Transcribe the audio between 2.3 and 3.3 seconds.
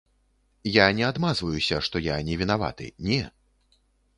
не вінаваты, не.